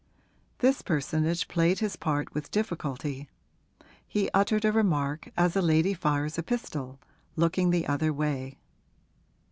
[0.57, 3.29] This personage played his part with difficulty:
[4.07, 6.99] he uttered a remark as a lady fires a pistol,
[7.37, 8.57] looking the other way.